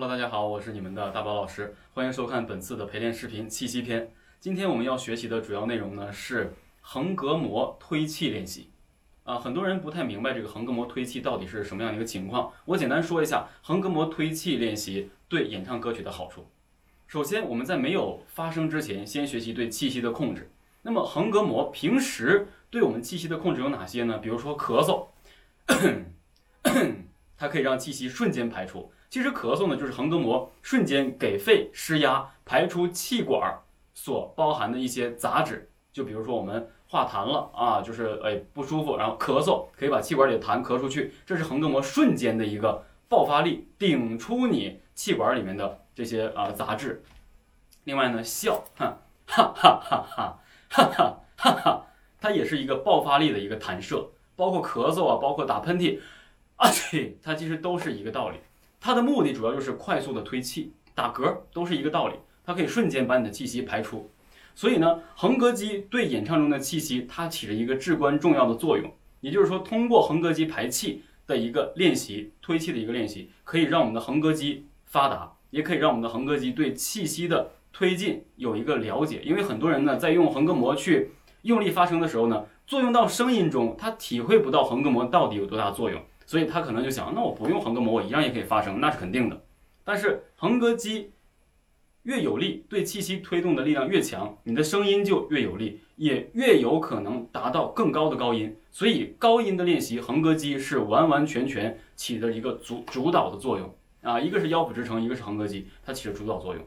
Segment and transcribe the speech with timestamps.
[0.00, 4.12] Hello，大家好，我是你们的大宝老师，欢迎收看本次的陪练视频气息篇。
[4.38, 8.70] 今天我们要学习的主要内容呢是横膈膜推气练习。
[9.24, 12.52] 啊，很多人不太明白这个横膈膜推气到底是什么样的一个情况。
[12.64, 16.46] 我简单说一下横膈膜推气练习对演唱歌曲的好处。
[17.08, 20.48] 首先，我们在没有发声之前，先学习对气息的控制。
[20.82, 24.18] 那么横膈膜平时对我们气息的控制有哪些呢？
[24.18, 25.08] 比如说咳嗽，
[27.36, 28.92] 它可以让气息瞬间排出。
[29.10, 33.58] 其实咳嗽呢，就是横膈膜瞬间给肺施压，排出气管
[33.94, 35.70] 所包含的一些杂质。
[35.92, 36.68] 就比如说我们。
[36.90, 47.02] 化痰了啊，就是哎不舒服，然后咳嗽，可以把气管里的痰咳出去，这是横膈膜瞬间的一个爆发力，顶出你气管里面的这些啊杂质。
[47.84, 48.96] 另外呢，笑，哈
[49.26, 50.32] 哈哈哈哈
[50.70, 51.86] 哈哈哈，
[52.18, 56.00] 它也是一个爆发力的一个弹射，包括咳嗽啊，包括打喷嚏
[56.56, 58.38] 啊，对，它其实都是一个道理。
[58.80, 64.10] 它的目的主要就是快速的推气，打嗝都是一个道理，它可以瞬间把你的气息排出。
[64.54, 68.92] 所以呢，横膈肌对演唱中的气息，它起着一个至关重要的作用。
[69.20, 79.20] 也就是说，通过横膈肌排气的一个练习，推气的一个练习，可以让我们的横膈肌发达，也可以让我们的横膈肌对气息的推进有一个了解。
[79.24, 81.10] 因为很多人呢，在用横膈膜去
[81.42, 89.44] 用力发声的时候呢，作用到声音中，他体会不到横膈膜到底有多大作用，所以他可能就想，那我不用横膈膜，我一样也可以发声，那是肯定的。
[89.82, 91.10] 但是横膈肌。
[92.04, 98.56] 越有力，对气息推动的力量越强，你的声音就越有力，也越有可能达到更高的高音。
[98.70, 104.18] 所以高音的练习，横膈肌是完完全全起着一个主主导的作用啊。
[104.18, 106.64] 一个是腰腹支撑，一个是横膈肌，它起着主导作用。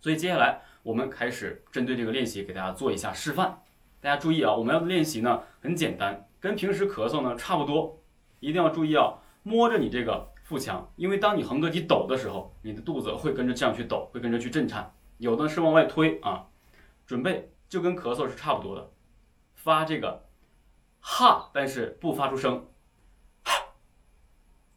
[0.00, 3.58] 所以接下来我们开始针对这个练习给大家做一下示范。
[4.00, 8.00] 大家注意啊，我们要的练习呢很简单，跟平时咳嗽呢差不多，
[8.40, 10.32] 一定要注意啊，摸着你这个。
[10.46, 14.94] 腹腔，因为当你横膈肌抖的时候，你的肚子会跟着这样去抖，会跟着去震颤。
[15.18, 16.46] 有的是往外推啊，
[17.04, 18.92] 准备就跟咳嗽是差不多的，
[19.56, 20.28] 发这个
[21.00, 22.64] 哈，但是不发出声，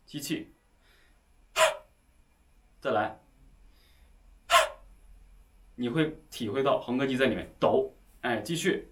[0.07, 0.55] 吸气，
[2.81, 3.19] 再来，
[5.75, 8.91] 你会体会到横膈肌在里面抖，哎，继续，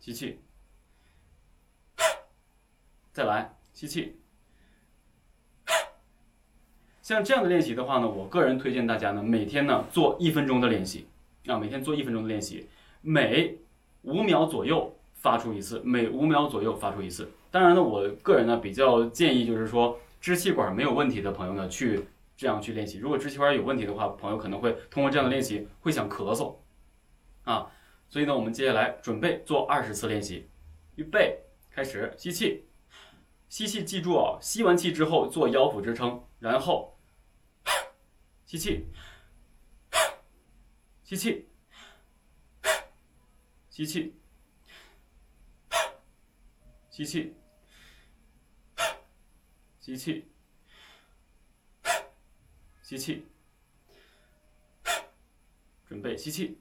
[0.00, 0.40] 吸气，
[3.14, 4.16] 再来，吸气。
[7.00, 11.06] 像这样的练习的话呢，我个人推荐大家呢，每天呢做一分钟的练习
[11.46, 12.66] 啊，每天做一分钟的练习，
[13.02, 13.56] 每
[14.02, 17.30] 五秒左右发出一次，每五秒左右发出一次。
[17.52, 22.04] 当然呢，我个人呢比较建议就是说支气管没有问题的朋友呢去
[22.36, 22.98] 这样去练习。
[22.98, 26.56] 如果支气管有问题的话，朋友可能会通过这样的练习会想咳嗽
[27.44, 27.70] 啊。
[28.08, 30.48] 所以呢，我们接下来准备做二十次练习，
[30.96, 31.38] 预备
[31.70, 32.64] 开始，吸气，
[33.54, 36.98] 吸气，记住啊，吸完气之后做腰腹支撑，然后。
[38.44, 38.88] 吸气，
[41.04, 41.46] 吸气，
[43.70, 44.16] 吸气，
[46.90, 47.36] 吸气，
[49.78, 50.28] 吸气，
[52.82, 53.24] 吸气，
[55.86, 56.58] 准备吸气，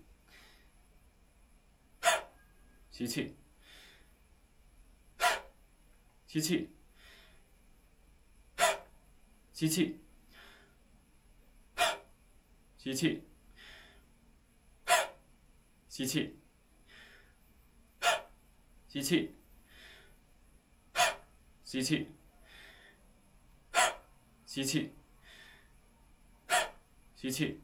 [2.91, 3.35] 吸气，
[6.27, 6.69] 吸气，
[9.53, 9.99] 吸气。
[12.77, 13.23] 吸气，
[15.87, 16.35] 吸气，
[18.91, 19.33] 吸气，
[21.63, 22.09] 吸气，
[24.45, 24.91] 吸气，
[27.15, 27.61] 吸气。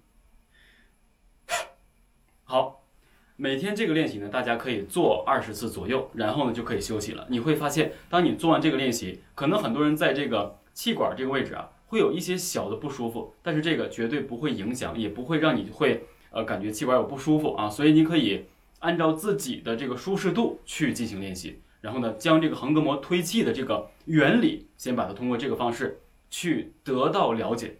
[2.45, 2.87] 好，
[3.35, 7.27] 每天这个练习呢，大家可以做二十次左右，然后呢就可以休息了。
[7.29, 11.69] 你会发现，当你做完这个练习，可能很多人在这个气管这个位置啊。
[11.89, 18.45] 会有一些小的不舒服，但是这个绝对不会影响，也不会让你会呃感觉气管有不舒服啊，所以你可以
[18.77, 25.99] 按照自己的这个舒适度去进行练习，然后呢，将这个横膈膜推气的这个原理，先把它通过这个方式
[26.29, 27.77] 去得到了解。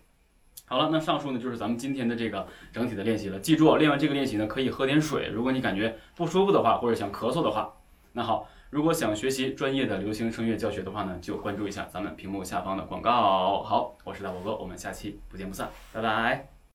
[0.65, 3.39] 好了，那上述呢就是咱们今天的这个整体的练习了。
[3.39, 5.27] 记住，练完这个练习呢，可以喝点水。
[5.27, 7.73] 如果你感觉不舒服的话，或者想咳嗽的话，
[8.19, 8.45] 那好。
[8.69, 13.63] 如果想学习专业的流行声乐教学的话呢，就关注一下咱们屏幕下方的广告。
[13.63, 16.58] 好，我是大宝哥，我们下期不见不散，拜拜。